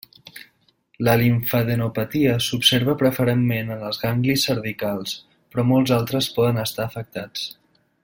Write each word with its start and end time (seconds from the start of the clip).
La 1.07 1.13
limfadenopatia 1.21 2.31
s'observa 2.47 2.97
preferentment 3.03 3.71
en 3.77 3.85
els 3.91 4.03
ganglis 4.07 4.49
cervicals, 4.51 5.17
però 5.53 5.71
molts 5.75 5.97
altres 6.03 6.35
poden 6.41 6.63
estar 6.69 6.91
afectats. 6.93 7.51